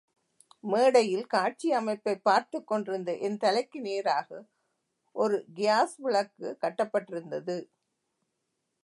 மேடையில் 0.61 1.27
காட்சி 1.27 1.71
அமைப்பைப் 1.71 2.23
பார்த்துக் 2.23 2.67
கொண்டிருந்த 2.67 3.17
என் 3.17 3.37
தலைக்கு 3.37 3.81
நேராக 3.81 4.43
ஒரு 5.15 5.45
கியாஸ் 5.55 5.95
விளக்குக் 5.97 6.61
கட்டப்பட்டிருந்தது. 6.61 7.57